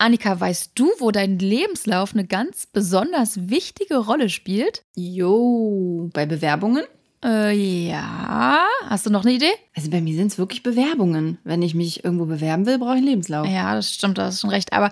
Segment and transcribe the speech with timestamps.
[0.00, 4.84] Annika, weißt du, wo dein Lebenslauf eine ganz besonders wichtige Rolle spielt?
[4.94, 6.84] Jo, bei Bewerbungen?
[7.24, 8.60] Äh, ja.
[8.86, 9.50] Hast du noch eine Idee?
[9.76, 11.38] Also bei mir sind es wirklich Bewerbungen.
[11.44, 13.46] Wenn ich mich irgendwo bewerben will, brauche ich einen Lebenslauf.
[13.46, 14.72] Ja, das stimmt, da hast schon recht.
[14.72, 14.90] Aber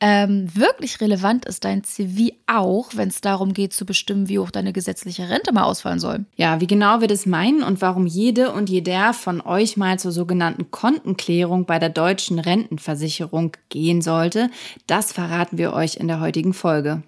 [0.00, 4.50] ähm, wirklich relevant ist dein CV auch, wenn es darum geht zu bestimmen, wie hoch
[4.50, 6.24] deine gesetzliche Rente mal ausfallen soll.
[6.36, 10.12] Ja, wie genau wir das meinen und warum jede und jeder von euch mal zur
[10.12, 14.50] sogenannten Kontenklärung bei der deutschen Rentenversicherung gehen sollte,
[14.86, 17.02] das verraten wir euch in der heutigen Folge.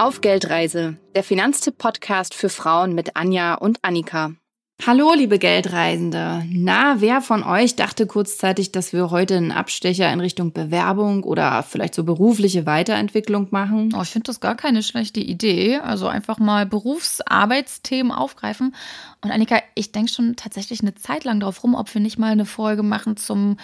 [0.00, 4.32] Auf Geldreise, der Finanztipp-Podcast für Frauen mit Anja und Annika.
[4.86, 6.42] Hallo, liebe Geldreisende.
[6.48, 11.62] Na, wer von euch dachte kurzzeitig, dass wir heute einen Abstecher in Richtung Bewerbung oder
[11.62, 13.92] vielleicht so berufliche Weiterentwicklung machen?
[13.94, 15.76] Oh, ich finde das gar keine schlechte Idee.
[15.76, 18.74] Also einfach mal Berufsarbeitsthemen aufgreifen.
[19.20, 22.32] Und Annika, ich denke schon tatsächlich eine Zeit lang darauf rum, ob wir nicht mal
[22.32, 23.58] eine Folge machen zum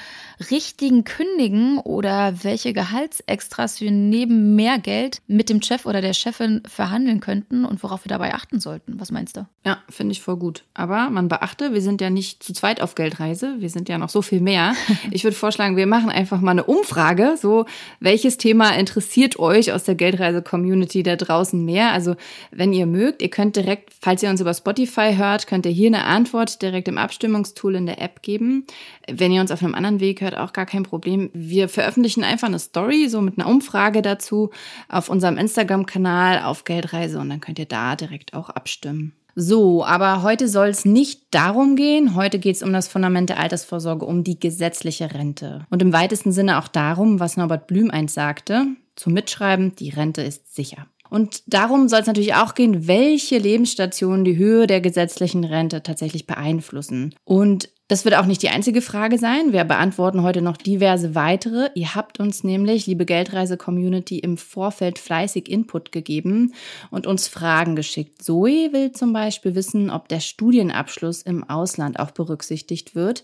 [0.51, 6.63] richtigen Kündigen oder welche Gehaltsextras wir neben mehr Geld mit dem Chef oder der Chefin
[6.67, 9.01] verhandeln könnten und worauf wir dabei achten sollten.
[9.01, 9.47] Was meinst du?
[9.65, 10.65] Ja, finde ich voll gut.
[10.75, 14.09] Aber man beachte, wir sind ja nicht zu zweit auf Geldreise, wir sind ja noch
[14.09, 14.75] so viel mehr.
[15.11, 17.65] Ich würde vorschlagen, wir machen einfach mal eine Umfrage, so
[18.01, 21.93] welches Thema interessiert euch aus der Geldreise-Community da draußen mehr?
[21.93, 22.17] Also
[22.51, 25.87] wenn ihr mögt, ihr könnt direkt, falls ihr uns über Spotify hört, könnt ihr hier
[25.87, 28.67] eine Antwort direkt im Abstimmungstool in der App geben.
[29.09, 31.31] Wenn ihr uns auf einem anderen Weg hört, auch gar kein Problem.
[31.33, 34.51] Wir veröffentlichen einfach eine Story, so mit einer Umfrage dazu
[34.89, 39.13] auf unserem Instagram-Kanal auf Geldreise und dann könnt ihr da direkt auch abstimmen.
[39.39, 42.15] So, aber heute soll es nicht darum gehen.
[42.15, 45.67] Heute geht es um das Fundament der Altersvorsorge, um die gesetzliche Rente.
[45.69, 50.23] Und im weitesten Sinne auch darum, was Norbert Blüm einst sagte, zum Mitschreiben, die Rente
[50.23, 50.87] ist sicher.
[51.11, 56.27] Und darum soll es natürlich auch gehen, welche Lebensstationen die Höhe der gesetzlichen Rente tatsächlich
[56.27, 57.15] beeinflussen.
[57.25, 59.53] Und das wird auch nicht die einzige Frage sein.
[59.53, 61.71] Wir beantworten heute noch diverse weitere.
[61.77, 66.53] Ihr habt uns nämlich, liebe Geldreise-Community, im Vorfeld fleißig Input gegeben
[66.91, 68.23] und uns Fragen geschickt.
[68.23, 73.23] Zoe will zum Beispiel wissen, ob der Studienabschluss im Ausland auch berücksichtigt wird.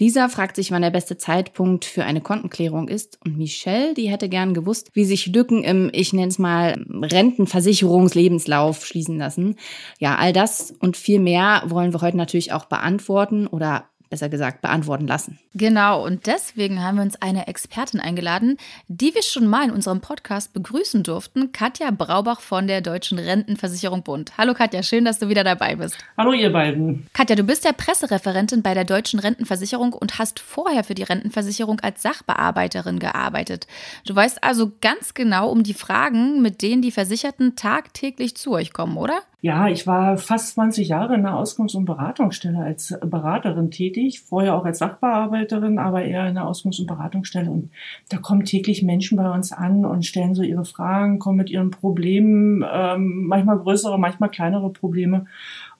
[0.00, 3.18] Lisa fragt sich, wann der beste Zeitpunkt für eine Kontenklärung ist.
[3.22, 8.86] Und Michelle, die hätte gern gewusst, wie sich Lücken im, ich nenne es mal, Rentenversicherungslebenslauf
[8.86, 9.56] schließen lassen.
[9.98, 14.60] Ja, all das und viel mehr wollen wir heute natürlich auch beantworten oder besser gesagt,
[14.60, 15.38] beantworten lassen.
[15.54, 18.56] Genau, und deswegen haben wir uns eine Expertin eingeladen,
[18.88, 24.02] die wir schon mal in unserem Podcast begrüßen durften, Katja Braubach von der Deutschen Rentenversicherung
[24.02, 24.32] Bund.
[24.36, 25.96] Hallo Katja, schön, dass du wieder dabei bist.
[26.18, 27.06] Hallo ihr beiden.
[27.12, 31.78] Katja, du bist ja Pressereferentin bei der Deutschen Rentenversicherung und hast vorher für die Rentenversicherung
[31.80, 33.68] als Sachbearbeiterin gearbeitet.
[34.06, 38.72] Du weißt also ganz genau um die Fragen, mit denen die Versicherten tagtäglich zu euch
[38.72, 39.22] kommen, oder?
[39.42, 44.54] Ja, ich war fast 20 Jahre in der Auskunfts- und Beratungsstelle als Beraterin tätig, vorher
[44.54, 47.50] auch als Sachbearbeiterin, aber eher in der Auskunfts- und Beratungsstelle.
[47.50, 47.70] Und
[48.10, 51.70] da kommen täglich Menschen bei uns an und stellen so ihre Fragen, kommen mit ihren
[51.70, 55.24] Problemen, ähm, manchmal größere, manchmal kleinere Probleme.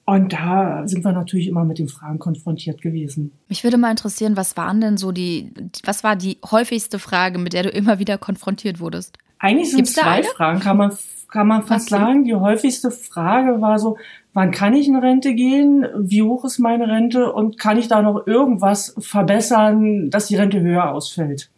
[0.07, 3.31] Und da sind wir natürlich immer mit den Fragen konfrontiert gewesen.
[3.49, 5.53] Mich würde mal interessieren, was waren denn so die,
[5.85, 9.19] was war die häufigste Frage, mit der du immer wieder konfrontiert wurdest?
[9.41, 10.93] Eigentlich sind es zwei Fragen, kann man
[11.31, 12.03] kann man fast okay.
[12.03, 12.25] sagen.
[12.25, 13.97] Die häufigste Frage war so,
[14.33, 15.87] wann kann ich in Rente gehen?
[15.97, 17.33] Wie hoch ist meine Rente?
[17.33, 21.51] Und kann ich da noch irgendwas verbessern, dass die Rente höher ausfällt?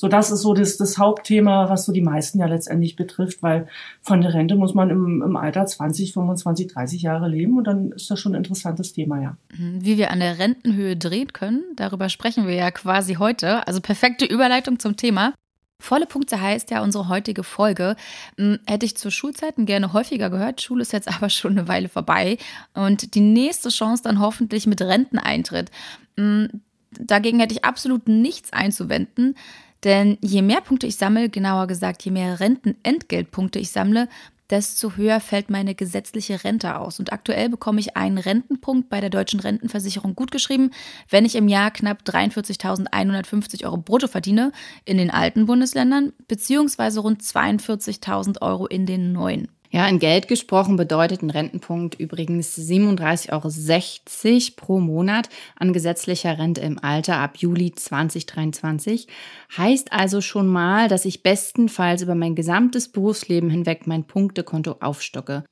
[0.00, 3.66] So, das ist so das, das Hauptthema, was so die meisten ja letztendlich betrifft, weil
[4.00, 7.90] von der Rente muss man im, im Alter 20, 25, 30 Jahre leben und dann
[7.90, 9.36] ist das schon ein interessantes Thema, ja.
[9.56, 9.84] Mhm.
[9.84, 13.66] Wie wir an der Rentenhöhe drehen können, darüber sprechen wir ja quasi heute.
[13.66, 15.34] Also perfekte Überleitung zum Thema.
[15.80, 17.96] Volle Punkte heißt ja unsere heutige Folge.
[18.36, 20.60] Hm, hätte ich zu Schulzeiten gerne häufiger gehört.
[20.60, 22.38] Schule ist jetzt aber schon eine Weile vorbei.
[22.74, 25.70] Und die nächste Chance dann hoffentlich mit Renteneintritt.
[26.16, 29.36] Hm, dagegen hätte ich absolut nichts einzuwenden.
[29.84, 34.08] Denn je mehr Punkte ich sammle, genauer gesagt, je mehr Rentenentgeltpunkte ich sammle,
[34.50, 36.98] desto höher fällt meine gesetzliche Rente aus.
[36.98, 40.72] Und aktuell bekomme ich einen Rentenpunkt bei der deutschen Rentenversicherung gutgeschrieben,
[41.08, 44.52] wenn ich im Jahr knapp 43.150 Euro brutto verdiene
[44.84, 49.48] in den alten Bundesländern, beziehungsweise rund 42.000 Euro in den neuen.
[49.70, 56.62] Ja, in Geld gesprochen bedeutet ein Rentenpunkt übrigens 37,60 Euro pro Monat an gesetzlicher Rente
[56.62, 59.08] im Alter ab Juli 2023.
[59.56, 65.44] Heißt also schon mal, dass ich bestenfalls über mein gesamtes Berufsleben hinweg mein Punktekonto aufstocke.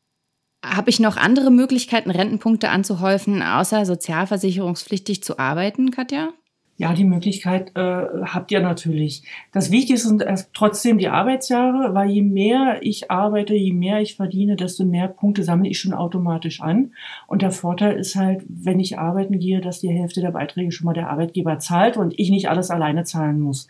[0.65, 6.33] Habe ich noch andere Möglichkeiten, Rentenpunkte anzuhäufen, außer sozialversicherungspflichtig zu arbeiten, Katja?
[6.78, 9.23] Ja, die Möglichkeit äh, habt ihr natürlich.
[9.50, 14.56] Das Wichtigste sind trotzdem die Arbeitsjahre, weil je mehr ich arbeite, je mehr ich verdiene,
[14.56, 16.93] desto mehr Punkte sammle ich schon automatisch an.
[17.26, 20.84] Und der Vorteil ist halt, wenn ich arbeiten gehe, dass die Hälfte der Beiträge schon
[20.84, 23.69] mal der Arbeitgeber zahlt und ich nicht alles alleine zahlen muss.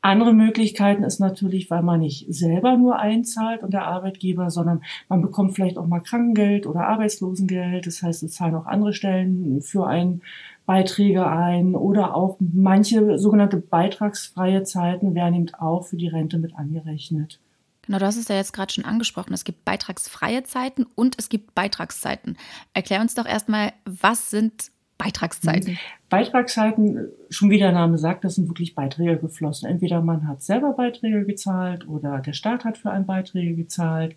[0.00, 5.22] Andere Möglichkeiten ist natürlich, weil man nicht selber nur einzahlt und der Arbeitgeber, sondern man
[5.22, 7.84] bekommt vielleicht auch mal Krankengeld oder Arbeitslosengeld.
[7.84, 10.22] Das heißt, es zahlen auch andere Stellen für einen
[10.68, 16.54] Beiträge ein oder auch manche sogenannte beitragsfreie Zeiten werden eben auch für die Rente mit
[16.56, 17.40] angerechnet.
[17.86, 19.32] Genau, du hast es ja jetzt gerade schon angesprochen.
[19.32, 22.36] Es gibt beitragsfreie Zeiten und es gibt Beitragszeiten.
[22.74, 25.78] Erklär uns doch erstmal, was sind Beitragszeiten?
[26.10, 29.70] Beitragszeiten, schon wie der Name sagt, das sind wirklich Beiträge geflossen.
[29.70, 34.16] Entweder man hat selber Beiträge gezahlt oder der Staat hat für einen Beiträge gezahlt.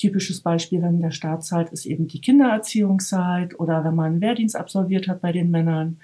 [0.00, 4.56] Typisches Beispiel, wenn der Staat zahlt, ist eben die Kindererziehungszeit oder wenn man einen Wehrdienst
[4.56, 5.98] absolviert hat bei den Männern.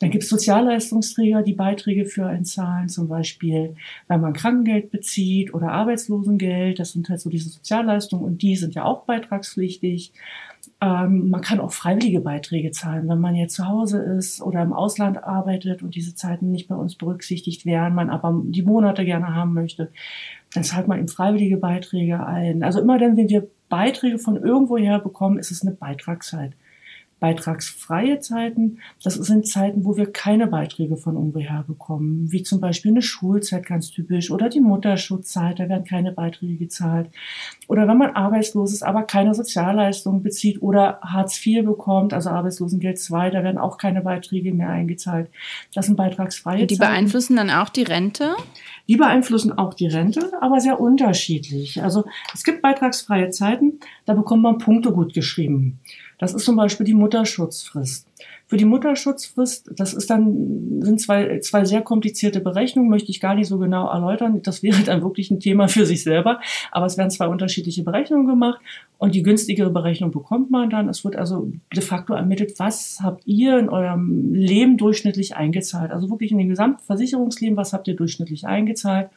[0.00, 3.76] Dann gibt es Sozialleistungsträger, die Beiträge für einen zahlen, zum Beispiel,
[4.08, 6.78] wenn man Krankengeld bezieht oder Arbeitslosengeld.
[6.78, 10.12] Das sind halt so diese Sozialleistungen und die sind ja auch beitragspflichtig.
[10.80, 14.72] Ähm, man kann auch freiwillige Beiträge zahlen, wenn man jetzt zu Hause ist oder im
[14.72, 19.34] Ausland arbeitet und diese Zeiten nicht bei uns berücksichtigt werden, man aber die Monate gerne
[19.34, 19.90] haben möchte
[20.56, 22.62] dann zahlt man eben freiwillige Beiträge ein.
[22.62, 26.52] Also immer dann, wenn wir Beiträge von irgendwoher bekommen, ist es eine Beitragszeit
[27.18, 28.78] beitragsfreie Zeiten.
[29.02, 33.64] Das sind Zeiten, wo wir keine Beiträge von irgendwoher bekommen, wie zum Beispiel eine Schulzeit
[33.64, 37.08] ganz typisch oder die Mutterschutzzeit, da werden keine Beiträge gezahlt.
[37.68, 42.98] Oder wenn man arbeitslos ist, aber keine Sozialleistungen bezieht oder Hartz IV bekommt, also Arbeitslosengeld
[42.98, 45.30] II, da werden auch keine Beiträge mehr eingezahlt.
[45.74, 46.92] Das sind beitragsfreie Und die Zeiten.
[46.92, 48.36] beeinflussen dann auch die Rente?
[48.88, 51.82] Die beeinflussen auch die Rente, aber sehr unterschiedlich.
[51.82, 52.04] Also
[52.34, 55.80] es gibt beitragsfreie Zeiten, da bekommt man Punkte gut geschrieben.
[56.18, 58.06] Das ist zum Beispiel die Mutterschutzfrist.
[58.46, 63.34] Für die Mutterschutzfrist, das ist dann, sind zwei, zwei sehr komplizierte Berechnungen, möchte ich gar
[63.34, 64.40] nicht so genau erläutern.
[64.42, 66.40] Das wäre dann wirklich ein Thema für sich selber.
[66.70, 68.60] Aber es werden zwei unterschiedliche Berechnungen gemacht
[68.98, 70.88] und die günstigere Berechnung bekommt man dann.
[70.88, 75.90] Es wird also de facto ermittelt, was habt ihr in eurem Leben durchschnittlich eingezahlt?
[75.90, 79.10] Also wirklich in dem gesamten Versicherungsleben, was habt ihr durchschnittlich eingezahlt?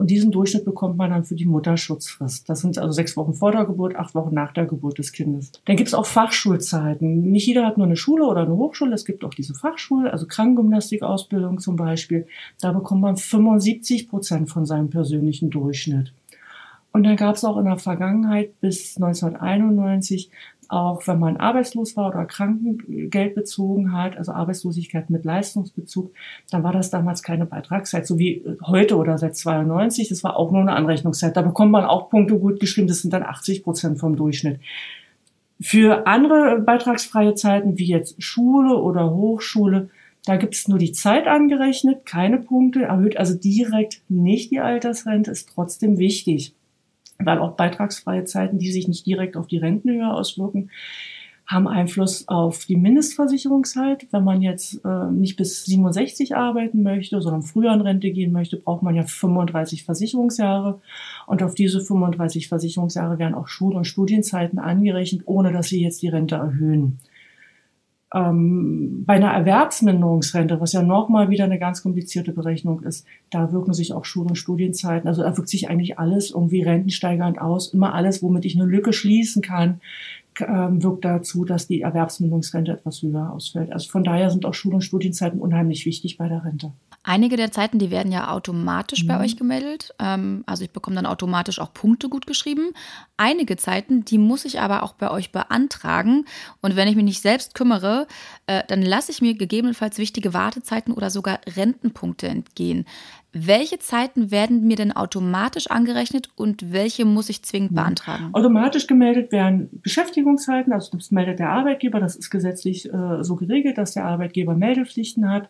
[0.00, 2.48] Und diesen Durchschnitt bekommt man dann für die Mutterschutzfrist.
[2.48, 5.52] Das sind also sechs Wochen vor der Geburt, acht Wochen nach der Geburt des Kindes.
[5.66, 7.30] Dann gibt es auch Fachschulzeiten.
[7.30, 8.94] Nicht jeder hat nur eine Schule oder eine Hochschule.
[8.94, 12.26] Es gibt auch diese Fachschule, also Krankengymnastikausbildung zum Beispiel.
[12.62, 16.14] Da bekommt man 75 Prozent von seinem persönlichen Durchschnitt.
[16.92, 20.30] Und dann gab es auch in der Vergangenheit bis 1991
[20.70, 26.12] auch wenn man arbeitslos war oder Krankengeld bezogen hat, also Arbeitslosigkeit mit Leistungsbezug,
[26.50, 30.08] dann war das damals keine Beitragszeit, so wie heute oder seit 92.
[30.08, 31.36] Das war auch nur eine Anrechnungszeit.
[31.36, 32.86] Da bekommt man auch Punkte gut geschrieben.
[32.86, 34.60] Das sind dann 80 Prozent vom Durchschnitt.
[35.60, 39.90] Für andere beitragsfreie Zeiten, wie jetzt Schule oder Hochschule,
[40.24, 45.32] da gibt es nur die Zeit angerechnet, keine Punkte, erhöht also direkt nicht die Altersrente,
[45.32, 46.54] ist trotzdem wichtig
[47.24, 50.70] weil auch beitragsfreie Zeiten, die sich nicht direkt auf die Rentenhöhe auswirken,
[51.50, 54.06] haben Einfluss auf die Mindestversicherungszeit.
[54.12, 58.56] Wenn man jetzt äh, nicht bis 67 arbeiten möchte, sondern früher in Rente gehen möchte,
[58.56, 60.80] braucht man ja 35 Versicherungsjahre.
[61.26, 66.02] Und auf diese 35 Versicherungsjahre werden auch Schul- und Studienzeiten angerechnet, ohne dass sie jetzt
[66.02, 66.98] die Rente erhöhen
[68.12, 73.72] ähm, bei einer Erwerbsminderungsrente, was ja nochmal wieder eine ganz komplizierte Berechnung ist, da wirken
[73.72, 77.72] sich auch Schul- und Studienzeiten, also da wirkt sich eigentlich alles irgendwie rentensteigernd aus.
[77.72, 79.80] Immer alles, womit ich eine Lücke schließen kann,
[80.40, 83.72] ähm, wirkt dazu, dass die Erwerbsminderungsrente etwas höher ausfällt.
[83.72, 86.72] Also von daher sind auch Schul- und Studienzeiten unheimlich wichtig bei der Rente.
[87.02, 89.08] Einige der Zeiten, die werden ja automatisch mhm.
[89.08, 89.94] bei euch gemeldet.
[89.98, 92.72] Ähm, also ich bekomme dann automatisch auch Punkte gut geschrieben.
[93.16, 96.26] Einige Zeiten, die muss ich aber auch bei euch beantragen.
[96.60, 98.06] Und wenn ich mich nicht selbst kümmere,
[98.46, 102.84] äh, dann lasse ich mir gegebenenfalls wichtige Wartezeiten oder sogar Rentenpunkte entgehen.
[103.32, 108.30] Welche Zeiten werden mir denn automatisch angerechnet und welche muss ich zwingend beantragen?
[108.32, 113.78] Automatisch gemeldet werden Beschäftigungszeiten, also das meldet der Arbeitgeber, das ist gesetzlich äh, so geregelt,
[113.78, 115.48] dass der Arbeitgeber Meldepflichten hat.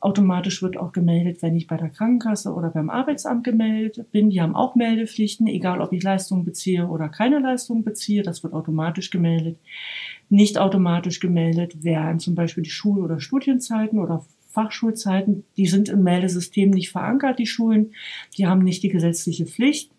[0.00, 4.30] Automatisch wird auch gemeldet, wenn ich bei der Krankenkasse oder beim Arbeitsamt gemeldet bin.
[4.30, 8.52] Die haben auch Meldepflichten, egal ob ich Leistungen beziehe oder keine Leistungen beziehe, das wird
[8.52, 9.58] automatisch gemeldet.
[10.28, 16.02] Nicht automatisch gemeldet werden zum Beispiel die Schul- oder Studienzeiten oder Fachschulzeiten, die sind im
[16.04, 17.92] Meldesystem nicht verankert, die Schulen.
[18.36, 19.90] Die haben nicht die gesetzliche Pflicht.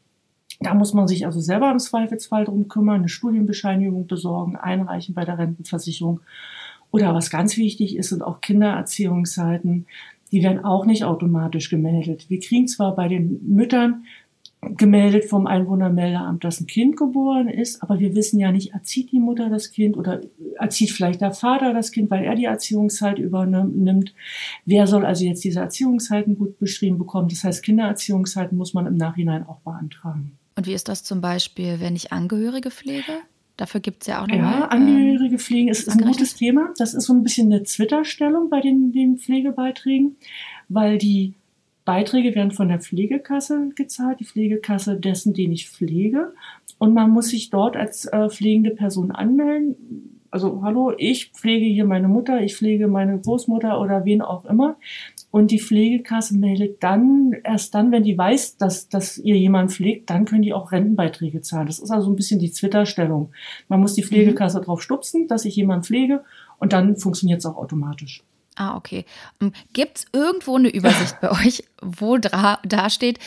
[0.60, 5.24] Da muss man sich also selber im Zweifelsfall drum kümmern, eine Studienbescheinigung besorgen, einreichen bei
[5.24, 6.22] der Rentenversicherung.
[6.92, 9.86] Oder was ganz wichtig ist, sind auch Kindererziehungszeiten.
[10.32, 12.30] Die werden auch nicht automatisch gemeldet.
[12.30, 14.06] Wir kriegen zwar bei den Müttern
[14.62, 19.20] gemeldet vom Einwohnermeldeamt, dass ein Kind geboren ist, aber wir wissen ja nicht, erzieht die
[19.20, 20.22] Mutter das Kind oder
[20.58, 24.14] erzieht vielleicht der Vater das Kind, weil er die Erziehungszeit übernimmt.
[24.66, 27.30] Wer soll also jetzt diese Erziehungszeiten gut beschrieben bekommen?
[27.30, 30.38] Das heißt, Kindererziehungszeiten muss man im Nachhinein auch beantragen.
[30.58, 33.14] Und wie ist das zum Beispiel, wenn ich Angehörige pflege?
[33.60, 36.74] Dafür gibt es ja auch noch Ja, Angehörige ähm, pflegen ist, ist ein gutes Thema.
[36.78, 40.16] Das ist so ein bisschen eine Zwitterstellung bei den, den Pflegebeiträgen,
[40.70, 41.34] weil die
[41.84, 46.34] Beiträge werden von der Pflegekasse gezahlt, die Pflegekasse dessen, den ich pflege.
[46.78, 50.22] Und man muss sich dort als äh, pflegende Person anmelden.
[50.32, 54.78] Also, hallo, ich pflege hier meine Mutter, ich pflege meine Großmutter oder wen auch immer.
[55.32, 60.10] Und die Pflegekasse meldet dann, erst dann, wenn die weiß, dass, dass ihr jemand pflegt,
[60.10, 61.68] dann können die auch Rentenbeiträge zahlen.
[61.68, 63.32] Das ist also ein bisschen die Twitter-Stellung.
[63.68, 64.64] Man muss die Pflegekasse mhm.
[64.64, 66.24] drauf stupsen, dass ich jemand pflege
[66.58, 68.24] und dann funktioniert es auch automatisch.
[68.56, 69.06] Ah, okay.
[69.40, 73.20] Ähm, Gibt es irgendwo eine Übersicht bei euch, wo da, da steht,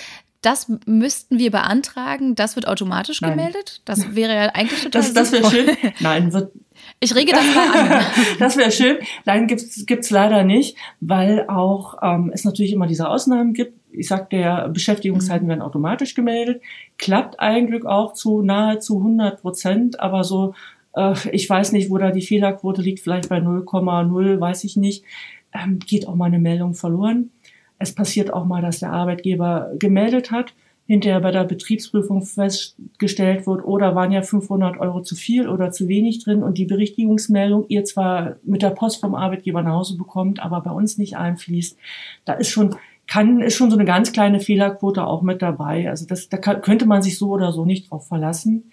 [0.42, 3.37] das müssten wir beantragen, das wird automatisch Nein.
[3.38, 3.80] gemeldet?
[3.85, 5.71] Das wäre ja eigentlich total Das, das wäre schön.
[6.00, 6.52] Nein, wird.
[7.00, 8.05] Ich rege das mal an.
[8.38, 8.99] das wäre schön.
[9.25, 13.79] Nein, gibt's gibt's leider nicht, weil auch ähm, es natürlich immer diese Ausnahmen gibt.
[13.93, 15.50] Ich sagte ja, Beschäftigungszeiten mhm.
[15.50, 16.62] werden automatisch gemeldet.
[16.99, 20.55] Klappt eigentlich auch zu nahezu 100 Prozent, aber so
[20.95, 25.05] äh, ich weiß nicht, wo da die Fehlerquote liegt, vielleicht bei 0,0, weiß ich nicht,
[25.52, 27.31] ähm, geht auch mal eine Meldung verloren.
[27.79, 30.55] Es passiert auch mal, dass der Arbeitgeber gemeldet hat,
[30.87, 35.89] hinterher bei der Betriebsprüfung festgestellt wird, oder waren ja 500 Euro zu viel oder zu
[35.89, 40.41] wenig drin und die Berichtigungsmeldung ihr zwar mit der Post vom Arbeitgeber nach Hause bekommt,
[40.41, 41.77] aber bei uns nicht einfließt.
[42.25, 45.91] Da ist schon kann, ist schon so eine ganz kleine Fehlerquote auch mit dabei.
[45.91, 48.71] Also das, da kann, könnte man sich so oder so nicht drauf verlassen.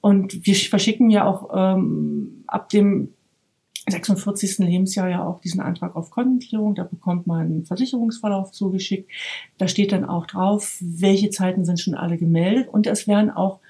[0.00, 3.10] Und wir verschicken ja auch ähm, ab dem
[3.88, 4.58] 46.
[4.58, 6.74] Lebensjahr ja auch diesen Antrag auf Kontenklärung.
[6.74, 9.10] Da bekommt man einen Versicherungsverlauf zugeschickt.
[9.58, 12.68] Da steht dann auch drauf, welche Zeiten sind schon alle gemeldet.
[12.68, 13.60] Und es werden auch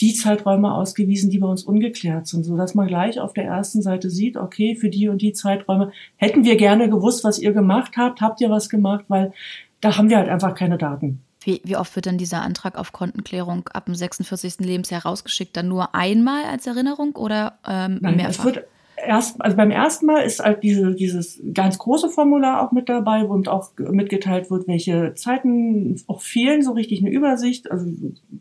[0.00, 3.82] die Zeiträume ausgewiesen, die bei uns ungeklärt sind, so dass man gleich auf der ersten
[3.82, 7.92] Seite sieht, okay, für die und die Zeiträume hätten wir gerne gewusst, was ihr gemacht
[7.96, 9.32] habt, habt ihr was gemacht, weil
[9.80, 11.20] da haben wir halt einfach keine Daten.
[11.44, 14.58] Wie, wie oft wird denn dieser Antrag auf Kontenklärung ab dem 46.
[14.58, 15.56] Lebensjahr rausgeschickt?
[15.56, 18.38] Dann nur einmal als Erinnerung oder ähm, Nein, mehrfach?
[18.40, 18.64] Es wird
[19.06, 23.28] erst, also beim ersten Mal ist halt diese, dieses ganz große Formular auch mit dabei,
[23.28, 27.70] wo auch mitgeteilt wird, welche Zeiten auch fehlen, so richtig eine Übersicht.
[27.70, 27.86] Also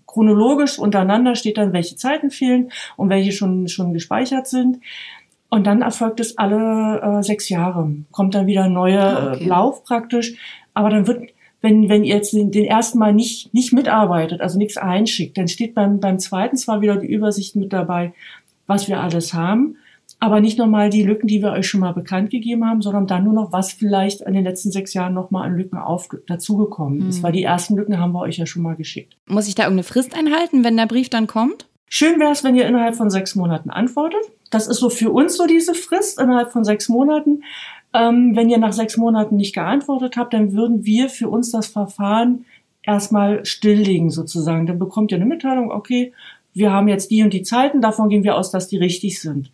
[0.08, 4.80] chronologisch untereinander steht dann, welche Zeiten fehlen und welche schon, schon gespeichert sind.
[5.50, 7.92] Und dann erfolgt es alle äh, sechs Jahre.
[8.12, 9.46] Kommt dann wieder ein neuer ah, okay.
[9.46, 10.36] Lauf praktisch.
[10.74, 11.32] Aber dann wird
[11.64, 15.48] wenn, wenn ihr jetzt den, den ersten Mal nicht, nicht mitarbeitet, also nichts einschickt, dann
[15.48, 18.14] steht beim, beim zweiten zwar wieder die Übersicht mit dabei,
[18.66, 19.78] was wir alles haben,
[20.22, 23.24] aber nicht nochmal die Lücken, die wir euch schon mal bekannt gegeben haben, sondern dann
[23.24, 27.10] nur noch, was vielleicht in den letzten sechs Jahren nochmal an Lücken auf, dazugekommen mhm.
[27.10, 29.18] ist, weil die ersten Lücken haben wir euch ja schon mal geschickt.
[29.26, 31.66] Muss ich da irgendeine Frist einhalten, wenn der Brief dann kommt?
[31.90, 34.22] Schön wäre es, wenn ihr innerhalb von sechs Monaten antwortet.
[34.52, 37.44] Das ist so für uns so diese Frist innerhalb von sechs Monaten.
[37.92, 41.66] Ähm, wenn ihr nach sechs Monaten nicht geantwortet habt, dann würden wir für uns das
[41.66, 42.46] Verfahren
[42.84, 44.68] erstmal stilllegen sozusagen.
[44.68, 46.14] Dann bekommt ihr eine Mitteilung, okay,
[46.54, 49.52] wir haben jetzt die und die Zeiten, davon gehen wir aus, dass die richtig sind.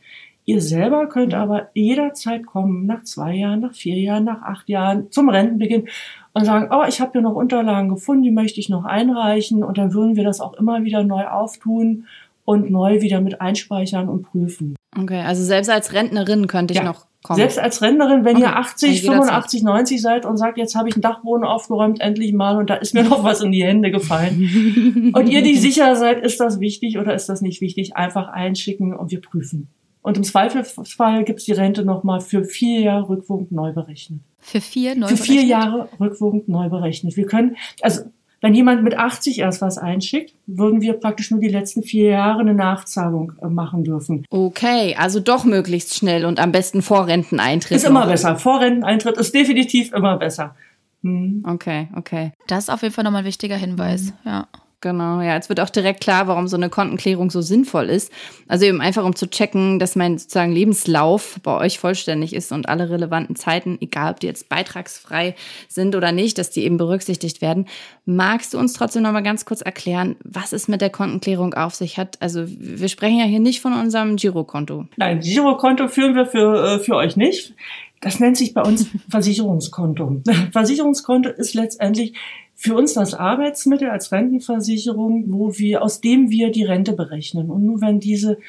[0.49, 5.11] Ihr selber könnt aber jederzeit kommen, nach zwei Jahren, nach vier Jahren, nach acht Jahren,
[5.11, 5.89] zum Rentenbeginn
[6.31, 9.77] und sagen, oh, ich habe hier noch Unterlagen gefunden, die möchte ich noch einreichen und
[9.77, 12.05] dann würden wir das auch immer wieder neu auftun
[12.45, 14.77] und neu wieder mit einspeichern und prüfen.
[14.97, 16.85] Okay, also selbst als Rentnerin könnte ich ja.
[16.85, 17.39] noch kommen.
[17.39, 18.45] Selbst als Rentnerin, wenn okay.
[18.45, 22.55] ihr 80, 85, 90 seid und sagt, jetzt habe ich einen Dachboden aufgeräumt, endlich mal,
[22.55, 25.11] und da ist mir noch was in die Hände gefallen.
[25.13, 28.95] und ihr die sicher seid, ist das wichtig oder ist das nicht wichtig, einfach einschicken
[28.95, 29.67] und wir prüfen.
[30.07, 34.21] Und im Zweifelsfall gibt es die Rente nochmal für vier Jahre rückwirkend neu berechnet.
[34.39, 37.17] Für vier neu Für vier Jahre rückwirkend neu berechnet.
[37.17, 38.03] Wir können, also
[38.39, 42.39] wenn jemand mit 80 erst was einschickt, würden wir praktisch nur die letzten vier Jahre
[42.39, 44.23] eine Nachzahlung äh, machen dürfen.
[44.29, 47.75] Okay, also doch möglichst schnell und am besten vor Renteneintritt.
[47.75, 48.37] Ist immer besser.
[48.37, 50.55] Vor Renteneintritt ist definitiv immer besser.
[51.03, 51.43] Hm.
[51.45, 52.31] Okay, okay.
[52.47, 54.31] Das ist auf jeden Fall nochmal ein wichtiger Hinweis, hm.
[54.31, 54.47] ja.
[54.79, 55.33] Genau, ja.
[55.33, 58.11] Jetzt wird auch direkt klar, warum so eine Kontenklärung so sinnvoll ist.
[58.47, 62.69] Also eben einfach, um zu checken, dass mein sozusagen Lebenslauf bei euch vollständig ist und
[62.69, 65.35] alle relevanten Zeiten, egal ob die jetzt beitragsfrei
[65.67, 67.65] sind oder nicht, dass die eben berücksichtigt werden.
[68.05, 71.97] Magst du uns trotzdem nochmal ganz kurz erklären, was es mit der Kontenklärung auf sich
[71.97, 72.21] hat?
[72.21, 74.85] Also wir sprechen ja hier nicht von unserem Girokonto.
[74.95, 77.55] Nein, Girokonto führen wir für, äh, für euch nicht.
[78.01, 80.21] Das nennt sich bei uns Versicherungskonto.
[80.51, 82.13] Versicherungskonto ist letztendlich
[82.59, 87.51] für uns das Arbeitsmittel als Rentenversicherung, wo wir, aus dem wir die Rente berechnen.
[87.51, 88.39] Und nur wenn diese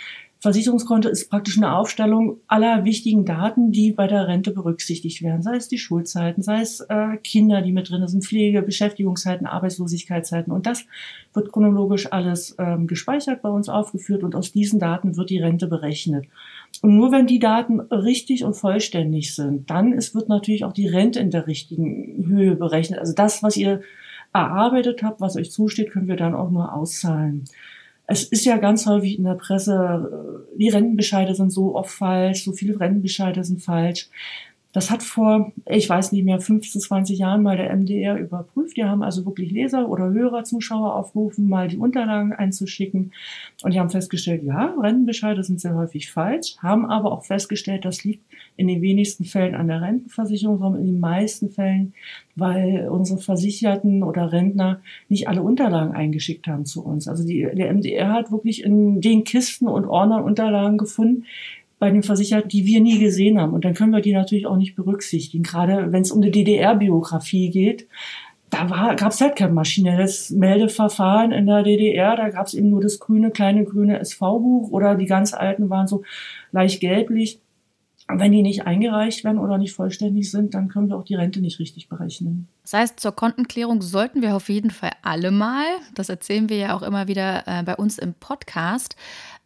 [0.41, 5.43] Versicherungskonto ist praktisch eine Aufstellung aller wichtigen Daten, die bei der Rente berücksichtigt werden.
[5.43, 10.53] Sei es die Schulzeiten, sei es äh, Kinder, die mit drin sind, Pflege, Beschäftigungszeiten, Arbeitslosigkeitszeiten.
[10.53, 10.85] Und das
[11.35, 15.67] wird chronologisch alles ähm, gespeichert bei uns aufgeführt und aus diesen Daten wird die Rente
[15.67, 16.27] berechnet.
[16.83, 20.87] Und nur wenn die Daten richtig und vollständig sind, dann ist, wird natürlich auch die
[20.87, 23.01] Rente in der richtigen Höhe berechnet.
[23.01, 23.81] Also das, was ihr
[24.33, 27.45] erarbeitet habt, was euch zusteht, können wir dann auch nur auszahlen
[28.11, 32.43] es ist ja ganz häufig in der Presse, äh, die Rentenbescheide sind so oft falsch,
[32.43, 34.09] so viele Rentenbescheide sind falsch.
[34.73, 38.77] Das hat vor, ich weiß nicht mehr, 15, 20 Jahren mal der MDR überprüft.
[38.77, 43.13] Die haben also wirklich Leser oder Hörer, Zuschauer aufgerufen, mal die Unterlagen einzuschicken.
[43.63, 48.05] Und die haben festgestellt, ja, Rentenbescheide sind sehr häufig falsch, haben aber auch festgestellt, das
[48.05, 48.23] liegt
[48.59, 51.95] in den wenigsten Fällen an der Rentenversicherung, sondern in den meisten Fällen,
[52.37, 57.09] weil unsere Versicherten oder Rentner nicht alle Unterlagen eingeschickt haben zu uns.
[57.09, 61.25] Also die, der MDR hat wirklich in den Kisten und Ordnern Unterlagen gefunden,
[61.79, 63.53] bei den Versicherten, die wir nie gesehen haben.
[63.53, 65.45] Und dann können wir die natürlich auch nicht berücksichtigen.
[65.45, 67.87] Gerade wenn es um die DDR-Biografie geht,
[68.51, 72.17] da gab es halt kein maschinelles Meldeverfahren in der DDR.
[72.17, 75.87] Da gab es eben nur das grüne, kleine grüne SV-Buch oder die ganz alten waren
[75.87, 76.03] so
[76.51, 77.41] leicht gelblich.
[78.11, 81.15] Und wenn die nicht eingereicht werden oder nicht vollständig sind, dann können wir auch die
[81.15, 82.49] Rente nicht richtig berechnen.
[82.63, 86.75] Das heißt, zur Kontenklärung sollten wir auf jeden Fall alle mal, das erzählen wir ja
[86.75, 88.97] auch immer wieder äh, bei uns im Podcast,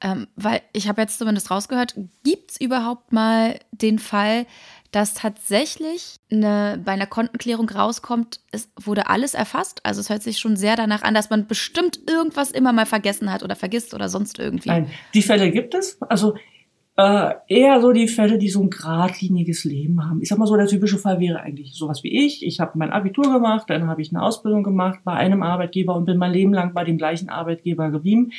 [0.02, 1.94] ähm, weil ich habe jetzt zumindest rausgehört,
[2.24, 4.46] gibt es überhaupt mal den Fall,
[4.90, 9.80] dass tatsächlich eine, bei einer Kontenklärung rauskommt, es wurde alles erfasst.
[9.84, 13.32] Also es hört sich schon sehr danach an, dass man bestimmt irgendwas immer mal vergessen
[13.32, 14.68] hat oder vergisst oder sonst irgendwie.
[14.68, 16.02] Nein, die Fälle gibt es.
[16.02, 16.34] Also
[16.96, 20.20] äh, eher so die Fälle, die so ein geradliniges Leben haben.
[20.20, 22.44] Ich sag mal so, der typische Fall wäre eigentlich sowas wie ich.
[22.44, 26.04] Ich habe mein Abitur gemacht, dann habe ich eine Ausbildung gemacht bei einem Arbeitgeber und
[26.04, 28.32] bin mein Leben lang bei dem gleichen Arbeitgeber geblieben.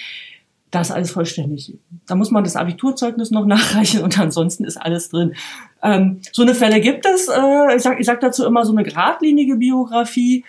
[0.73, 1.77] Das alles vollständig.
[2.07, 5.35] Da muss man das Abiturzeugnis noch nachreichen und ansonsten ist alles drin.
[5.83, 7.27] Ähm, so eine Fälle gibt es.
[7.27, 10.43] Äh, ich sage ich sag dazu immer so eine geradlinige Biografie.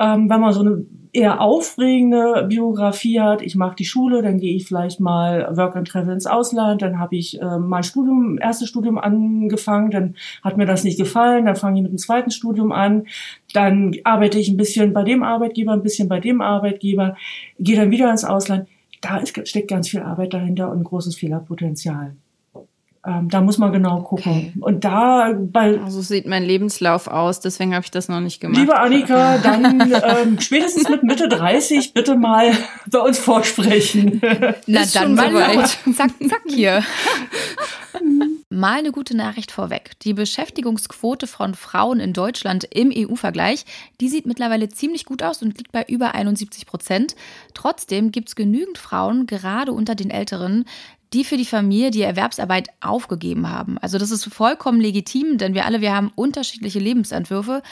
[0.00, 4.56] Ähm, wenn man so eine eher aufregende Biografie hat, ich mache die Schule, dann gehe
[4.56, 8.68] ich vielleicht mal Work and Travel ins Ausland, dann habe ich äh, mein Studium, erstes
[8.68, 12.72] Studium angefangen, dann hat mir das nicht gefallen, dann fange ich mit dem zweiten Studium
[12.72, 13.06] an,
[13.52, 17.16] dann arbeite ich ein bisschen bei dem Arbeitgeber, ein bisschen bei dem Arbeitgeber,
[17.58, 18.66] gehe dann wieder ins Ausland
[19.00, 22.16] da ist, steckt ganz viel Arbeit dahinter und ein großes Fehlerpotenzial.
[23.06, 24.32] Ähm, da muss man genau gucken.
[24.32, 24.52] Okay.
[24.60, 28.58] Und da bei also sieht mein Lebenslauf aus, deswegen habe ich das noch nicht gemacht.
[28.58, 32.52] Liebe Annika, dann ähm, spätestens mit Mitte 30 bitte mal
[32.90, 34.20] bei uns vorsprechen.
[34.66, 35.78] Na dann mal los.
[35.96, 36.82] Zack, zack hier.
[38.50, 39.90] Mal eine gute Nachricht vorweg.
[40.00, 43.66] Die Beschäftigungsquote von Frauen in Deutschland im EU-Vergleich,
[44.00, 47.14] die sieht mittlerweile ziemlich gut aus und liegt bei über 71 Prozent.
[47.52, 50.64] Trotzdem gibt es genügend Frauen, gerade unter den Älteren,
[51.12, 53.78] die für die Familie die Erwerbsarbeit aufgegeben haben.
[53.78, 57.62] Also das ist vollkommen legitim, denn wir alle, wir haben unterschiedliche Lebensentwürfe.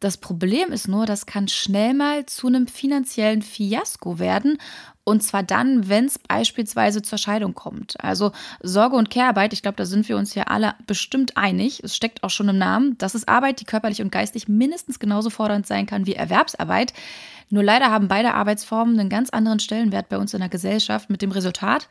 [0.00, 4.58] Das Problem ist nur, das kann schnell mal zu einem finanziellen Fiasko werden.
[5.04, 7.94] Und zwar dann, wenn es beispielsweise zur Scheidung kommt.
[8.02, 11.80] Also Sorge- und Care-Arbeit, ich glaube, da sind wir uns ja alle bestimmt einig.
[11.84, 12.98] Es steckt auch schon im Namen.
[12.98, 16.92] Das ist Arbeit, die körperlich und geistig mindestens genauso fordernd sein kann wie Erwerbsarbeit.
[17.50, 21.22] Nur leider haben beide Arbeitsformen einen ganz anderen Stellenwert bei uns in der Gesellschaft mit
[21.22, 21.88] dem Resultat,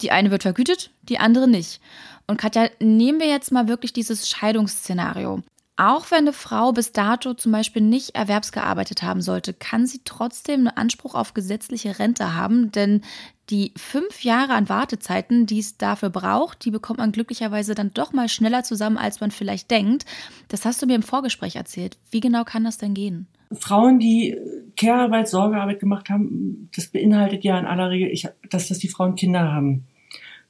[0.00, 1.80] die eine wird vergütet, die andere nicht.
[2.26, 5.42] Und Katja, nehmen wir jetzt mal wirklich dieses Scheidungsszenario.
[5.78, 10.60] Auch wenn eine Frau bis dato zum Beispiel nicht erwerbsgearbeitet haben sollte, kann sie trotzdem
[10.60, 13.02] einen Anspruch auf gesetzliche Rente haben, denn
[13.50, 18.14] die fünf Jahre an Wartezeiten, die es dafür braucht, die bekommt man glücklicherweise dann doch
[18.14, 20.06] mal schneller zusammen, als man vielleicht denkt.
[20.48, 21.98] Das hast du mir im Vorgespräch erzählt.
[22.10, 23.28] Wie genau kann das denn gehen?
[23.52, 24.36] Frauen, die
[24.76, 29.14] Care-Arbeit, Sorgearbeit gemacht haben, das beinhaltet ja in aller Regel, ich, dass, dass die Frauen
[29.14, 29.86] Kinder haben.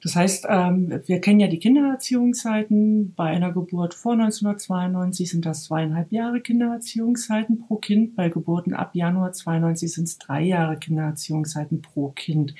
[0.03, 3.15] Das heißt, ähm, wir kennen ja die Kindererziehungszeiten.
[3.15, 8.15] Bei einer Geburt vor 1992 sind das zweieinhalb Jahre Kindererziehungszeiten pro Kind.
[8.15, 12.53] Bei Geburten ab Januar 92 sind es drei Jahre Kindererziehungszeiten pro Kind.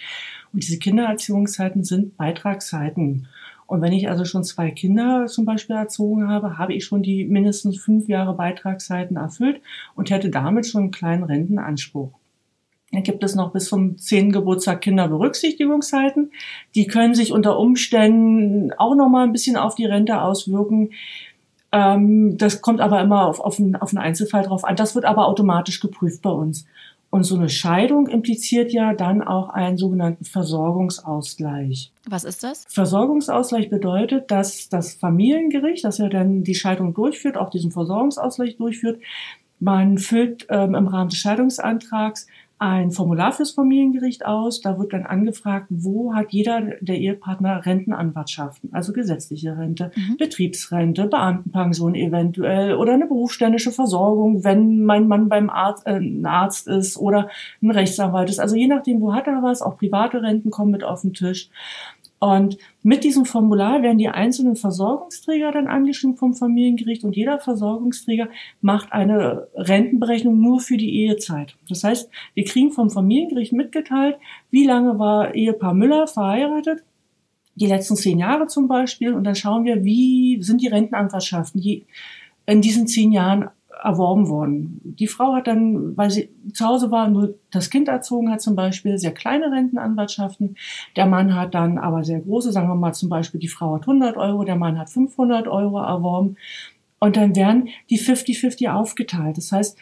[0.51, 3.27] Und diese Kindererziehungszeiten sind Beitragszeiten.
[3.67, 7.25] Und wenn ich also schon zwei Kinder zum Beispiel erzogen habe, habe ich schon die
[7.25, 9.61] mindestens fünf Jahre Beitragszeiten erfüllt
[9.93, 12.13] und hätte damit schon einen kleinen Rentenanspruch.
[12.91, 14.31] Dann gibt es noch bis zum 10.
[14.31, 16.31] Geburtstag Kinderberücksichtigungszeiten.
[16.73, 20.91] Die können sich unter Umständen auch noch mal ein bisschen auf die Rente auswirken.
[21.73, 24.77] Ähm, das kommt aber immer auf, auf, einen, auf einen Einzelfall drauf an.
[24.77, 26.65] Das wird aber automatisch geprüft bei uns.
[27.17, 31.91] Und so eine Scheidung impliziert ja dann auch einen sogenannten Versorgungsausgleich.
[32.07, 32.63] Was ist das?
[32.69, 39.01] Versorgungsausgleich bedeutet, dass das Familiengericht, das ja dann die Scheidung durchführt, auch diesen Versorgungsausgleich durchführt,
[39.59, 42.27] man füllt ähm, im Rahmen des Scheidungsantrags
[42.59, 44.61] ein Formular fürs Familiengericht aus.
[44.61, 50.17] Da wird dann angefragt, wo hat jeder der Ehepartner Rentenanwartschaften, also gesetzliche Rente, mhm.
[50.17, 56.67] Betriebsrente, Beamtenpension eventuell oder eine berufsständische Versorgung, wenn mein Mann beim Arzt, äh, ein Arzt
[56.67, 57.29] ist oder
[57.61, 58.39] ein Rechtsanwalt ist.
[58.39, 61.49] Also je nachdem, wo hat er was, auch private Renten kommen mit auf den Tisch.
[62.19, 68.29] Und mit diesem Formular werden die einzelnen Versorgungsträger dann angeschrieben vom Familiengericht und jeder Versorgungsträger
[68.59, 71.55] macht eine Rentenberechnung nur für die Ehezeit.
[71.69, 74.17] Das heißt, wir kriegen vom Familiengericht mitgeteilt,
[74.49, 76.83] wie lange war Ehepaar Müller verheiratet,
[77.53, 81.61] die letzten zehn Jahre zum Beispiel, und dann schauen wir, wie sind die Rentenanwartschaften,
[82.47, 83.49] in diesen zehn Jahren
[83.83, 84.81] erworben worden.
[84.83, 88.55] Die Frau hat dann, weil sie zu Hause war, nur das Kind erzogen hat zum
[88.55, 90.57] Beispiel, sehr kleine Rentenanwartschaften.
[90.95, 93.81] Der Mann hat dann aber sehr große, sagen wir mal zum Beispiel, die Frau hat
[93.81, 96.37] 100 Euro, der Mann hat 500 Euro erworben.
[96.99, 99.37] Und dann werden die 50-50 aufgeteilt.
[99.37, 99.77] Das heißt,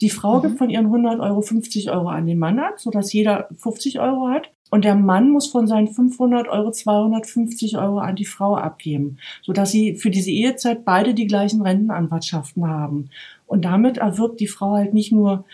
[0.00, 0.42] die Frau mhm.
[0.42, 4.28] gibt von ihren 100 Euro 50 Euro an den Mann ab, sodass jeder 50 Euro
[4.28, 4.50] hat.
[4.70, 9.72] Und der Mann muss von seinen 500 Euro 250 Euro an die Frau abgeben, sodass
[9.72, 13.10] sie für diese Ehezeit beide die gleichen Rentenanwartschaften haben.
[13.50, 15.44] Und damit erwirbt die Frau halt nicht nur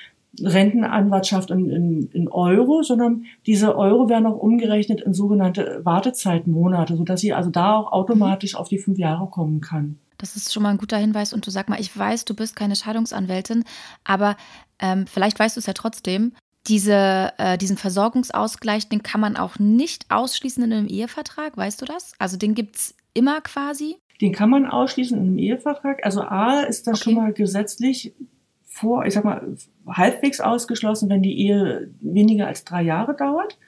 [0.42, 7.22] Rentenanwartschaft in, in, in Euro, sondern diese Euro werden auch umgerechnet in sogenannte Wartezeitmonate, sodass
[7.22, 9.98] sie also da auch automatisch auf die fünf Jahre kommen kann.
[10.18, 11.32] Das ist schon mal ein guter Hinweis.
[11.32, 13.64] Und du sag mal, ich weiß, du bist keine Scheidungsanwältin,
[14.04, 14.36] aber
[14.78, 16.32] ähm, vielleicht weißt du es ja trotzdem.
[16.66, 21.86] Diese, äh, diesen Versorgungsausgleich, den kann man auch nicht ausschließen in einem Ehevertrag, weißt du
[21.86, 22.12] das?
[22.18, 23.96] Also den gibt es immer quasi?
[24.20, 26.04] Den kann man ausschließen in einem Ehevertrag.
[26.04, 27.04] Also A ist das okay.
[27.04, 28.14] schon mal gesetzlich
[28.64, 33.58] vor, ich sag mal, halbwegs ausgeschlossen, wenn die Ehe weniger als drei Jahre dauert.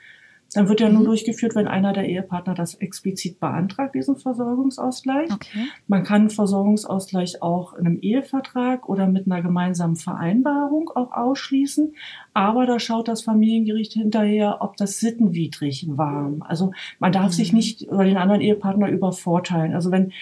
[0.54, 0.94] Dann wird ja mhm.
[0.94, 5.30] nur durchgeführt, wenn einer der Ehepartner das explizit beantragt, diesen Versorgungsausgleich.
[5.30, 5.66] Okay.
[5.86, 11.94] Man kann einen Versorgungsausgleich auch in einem Ehevertrag oder mit einer gemeinsamen Vereinbarung auch ausschließen.
[12.32, 16.32] Aber da schaut das Familiengericht hinterher, ob das sittenwidrig war.
[16.40, 17.32] Also man darf mhm.
[17.32, 19.74] sich nicht über den anderen Ehepartner übervorteilen.
[19.74, 20.12] Also wenn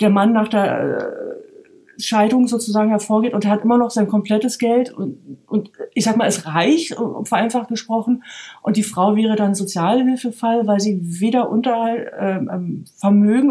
[0.00, 1.25] der Mann nach der äh,
[1.98, 6.16] Scheidung sozusagen hervorgeht und er hat immer noch sein komplettes Geld und, und ich sag
[6.16, 8.22] mal, ist reich, vereinfacht gesprochen,
[8.62, 13.50] und die Frau wäre dann Sozialhilfefall, weil sie weder Unterhalt, ähm, ähm Vermögen,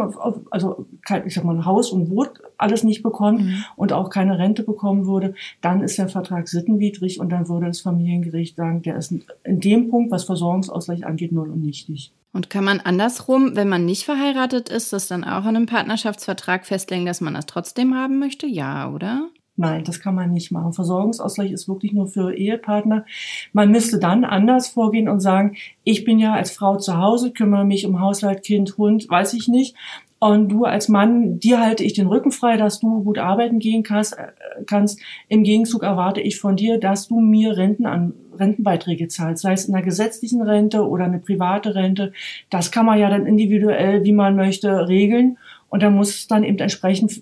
[0.52, 0.86] also
[1.26, 3.64] ich sag mal, ein Haus und Boot alles nicht bekommt mhm.
[3.76, 7.82] und auch keine Rente bekommen würde, dann ist der Vertrag sittenwidrig und dann würde das
[7.82, 12.12] Familiengericht sagen, der ist in dem Punkt, was Versorgungsausgleich angeht, null und nichtig.
[12.36, 16.66] Und kann man andersrum, wenn man nicht verheiratet ist, das dann auch in einem Partnerschaftsvertrag
[16.66, 18.46] festlegen, dass man das trotzdem haben möchte?
[18.46, 19.30] Ja, oder?
[19.56, 20.74] Nein, das kann man nicht machen.
[20.74, 23.06] Versorgungsausgleich ist wirklich nur für Ehepartner.
[23.54, 27.64] Man müsste dann anders vorgehen und sagen, ich bin ja als Frau zu Hause, kümmere
[27.64, 29.78] mich um Haushalt, Kind, Hund, weiß ich nicht.
[30.20, 33.84] Und du als Mann, dir halte ich den Rücken frei, dass du gut arbeiten gehen
[33.84, 34.18] kannst.
[34.18, 34.32] Äh,
[34.66, 35.00] kannst.
[35.28, 39.66] Im Gegenzug erwarte ich von dir, dass du mir Renten an, Rentenbeiträge zahlst, sei es
[39.66, 42.14] in einer gesetzlichen Rente oder eine private Rente.
[42.50, 45.38] Das kann man ja dann individuell, wie man möchte, regeln.
[45.70, 47.22] Und da muss dann eben entsprechend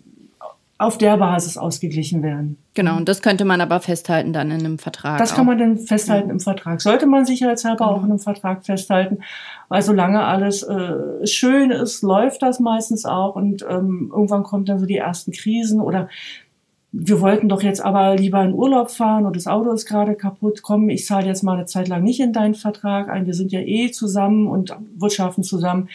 [0.83, 2.57] auf der Basis ausgeglichen werden.
[2.73, 5.17] Genau, und das könnte man aber festhalten dann in einem Vertrag.
[5.17, 5.37] Das auch.
[5.37, 6.33] kann man dann festhalten ja.
[6.33, 6.81] im Vertrag.
[6.81, 7.97] Sollte man sicherheitshalber genau.
[7.97, 9.19] auch in einem Vertrag festhalten,
[9.69, 14.79] weil solange alles äh, schön ist, läuft das meistens auch und ähm, irgendwann kommt dann
[14.79, 16.09] so die ersten Krisen oder
[16.95, 20.61] wir wollten doch jetzt aber lieber in Urlaub fahren und das Auto ist gerade kaputt.
[20.61, 23.25] Komm, ich zahle jetzt mal eine Zeit lang nicht in deinen Vertrag ein.
[23.25, 25.89] Wir sind ja eh zusammen und wirtschaften zusammen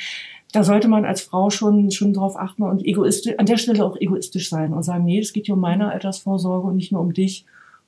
[0.53, 3.97] da sollte man als Frau schon, schon drauf achten und egoistisch, an der Stelle auch
[4.01, 7.13] egoistisch sein und sagen, nee, es geht hier um meine Altersvorsorge und nicht nur um
[7.13, 7.45] dich.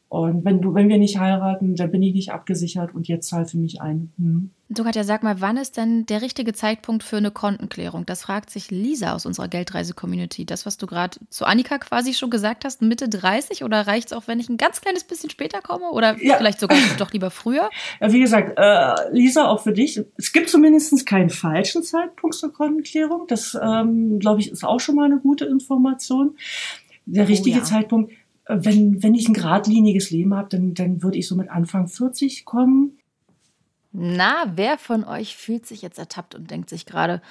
[0.09, 3.46] Und wenn du, wenn wir nicht heiraten, dann bin ich nicht abgesichert und jetzt zahl
[3.46, 4.12] für mich ein.
[4.18, 4.51] Hm.
[4.73, 8.07] Du Katja, sag mal, wann ist denn der richtige Zeitpunkt für eine Kontenklärung?
[8.07, 10.47] Das fragt sich Lisa aus unserer Geldreise-Community.
[10.47, 14.13] Das, was du gerade zu Annika quasi schon gesagt hast, Mitte 30 oder reicht es
[14.13, 16.37] auch, wenn ich ein ganz kleines bisschen später komme oder ja.
[16.37, 17.69] vielleicht sogar doch lieber früher?
[18.01, 20.01] Ja, wie gesagt, äh, Lisa, auch für dich.
[20.17, 23.27] Es gibt zumindest keinen falschen Zeitpunkt zur Kontenklärung.
[23.27, 26.37] Das, ähm, glaube ich, ist auch schon mal eine gute Information.
[27.07, 27.65] Der richtige oh, ja.
[27.65, 28.13] Zeitpunkt
[28.53, 32.45] wenn, wenn ich ein geradliniges Leben habe, dann, dann würde ich so mit Anfang 40
[32.45, 33.00] kommen.
[33.92, 37.22] Na, wer von euch fühlt sich jetzt ertappt und denkt sich gerade,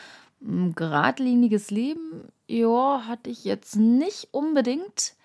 [0.41, 5.15] ein hm, geradliniges Leben, ja, hatte ich jetzt nicht unbedingt.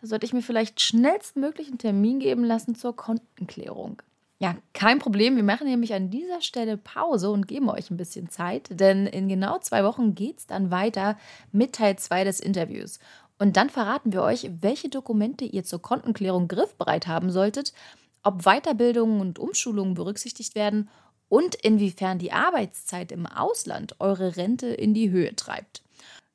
[0.00, 4.02] Da sollte ich mir vielleicht schnellstmöglich einen Termin geben lassen zur Kontenklärung.
[4.38, 5.36] Ja, kein Problem.
[5.36, 9.28] Wir machen nämlich an dieser Stelle Pause und geben euch ein bisschen Zeit, denn in
[9.28, 11.18] genau zwei Wochen geht es dann weiter
[11.52, 13.00] mit Teil 2 des Interviews.
[13.38, 17.74] Und dann verraten wir euch, welche Dokumente ihr zur Kontenklärung griffbereit haben solltet,
[18.22, 20.88] ob Weiterbildungen und Umschulungen berücksichtigt werden
[21.28, 25.82] und inwiefern die Arbeitszeit im Ausland eure Rente in die Höhe treibt.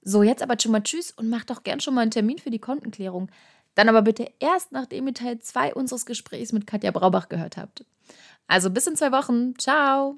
[0.02, 2.52] So, jetzt aber schon mal Tschüss und macht doch gern schon mal einen Termin für
[2.52, 3.30] die Kontenklärung.
[3.74, 7.84] Dann aber bitte erst, nachdem ihr Teil 2 unseres Gesprächs mit Katja Braubach gehört habt.
[8.48, 9.58] Also bis in zwei Wochen.
[9.58, 10.18] Ciao.